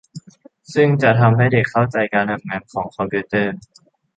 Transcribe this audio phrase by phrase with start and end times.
[0.73, 3.55] ซึ่งจะทำให้เด็กเข้าใจการทำงานของคอมพิวเตอร์